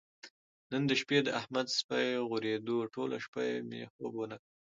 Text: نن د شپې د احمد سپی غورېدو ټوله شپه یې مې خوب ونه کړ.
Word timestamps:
نن 0.71 0.83
د 0.89 0.91
شپې 1.01 1.17
د 1.23 1.27
احمد 1.39 1.67
سپی 1.79 2.07
غورېدو 2.27 2.77
ټوله 2.93 3.17
شپه 3.25 3.41
یې 3.49 3.55
مې 3.69 3.81
خوب 3.93 4.11
ونه 4.17 4.35
کړ. 4.41 4.47